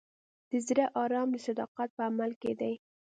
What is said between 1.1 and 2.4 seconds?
د صداقت په عمل